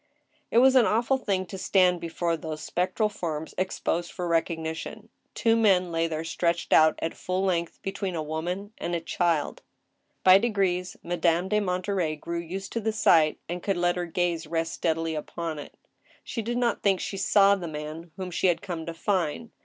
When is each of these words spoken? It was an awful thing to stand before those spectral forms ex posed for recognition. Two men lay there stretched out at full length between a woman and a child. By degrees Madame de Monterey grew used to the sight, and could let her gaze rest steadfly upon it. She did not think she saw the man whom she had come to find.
It 0.49 0.57
was 0.57 0.73
an 0.75 0.87
awful 0.87 1.19
thing 1.19 1.45
to 1.45 1.59
stand 1.59 2.01
before 2.01 2.35
those 2.35 2.61
spectral 2.63 3.07
forms 3.07 3.53
ex 3.55 3.79
posed 3.79 4.11
for 4.11 4.27
recognition. 4.27 5.09
Two 5.35 5.55
men 5.55 5.91
lay 5.91 6.07
there 6.07 6.23
stretched 6.23 6.73
out 6.73 6.97
at 7.03 7.13
full 7.13 7.43
length 7.45 7.79
between 7.83 8.15
a 8.15 8.23
woman 8.23 8.73
and 8.79 8.95
a 8.95 8.99
child. 8.99 9.61
By 10.23 10.39
degrees 10.39 10.97
Madame 11.03 11.49
de 11.49 11.59
Monterey 11.59 12.15
grew 12.15 12.39
used 12.39 12.71
to 12.73 12.79
the 12.79 12.91
sight, 12.91 13.37
and 13.47 13.61
could 13.61 13.77
let 13.77 13.95
her 13.95 14.07
gaze 14.07 14.47
rest 14.47 14.73
steadfly 14.73 15.11
upon 15.13 15.59
it. 15.59 15.77
She 16.23 16.41
did 16.41 16.57
not 16.57 16.81
think 16.81 16.99
she 16.99 17.17
saw 17.17 17.53
the 17.53 17.67
man 17.67 18.09
whom 18.17 18.31
she 18.31 18.47
had 18.47 18.63
come 18.63 18.87
to 18.87 18.95
find. 18.95 19.51